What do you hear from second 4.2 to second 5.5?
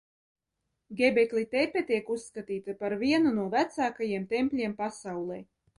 tempļiem pasaulē.